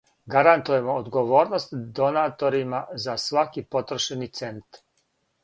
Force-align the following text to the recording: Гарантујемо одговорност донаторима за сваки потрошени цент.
Гарантујемо 0.35 0.95
одговорност 1.01 1.75
донаторима 1.99 2.81
за 3.05 3.15
сваки 3.27 3.65
потрошени 3.77 4.33
цент. 4.43 4.83